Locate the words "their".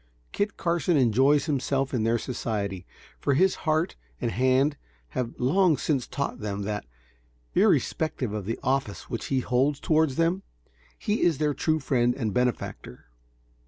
2.03-2.17, 11.37-11.53